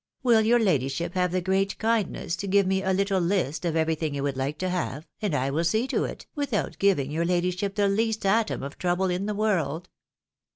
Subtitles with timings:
[0.23, 4.15] Will your ladyship have the great kindness to give me a little list of everything
[4.15, 7.75] you would like to have, and I will see to it, without giving your ladyship
[7.75, 9.89] the least atom of trouble in the world